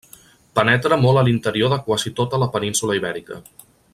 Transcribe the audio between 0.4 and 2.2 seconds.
Penetra molt a l'interior de quasi